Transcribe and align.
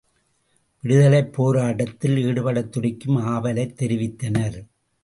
விடுதலைப் 0.81 1.33
போராட்டத்தில் 1.33 2.17
ஈடுபடத் 2.17 2.71
துடிக்கும் 2.71 3.15
ஆவலைத் 3.15 3.83
தெரிவித்தனர். 3.83 4.67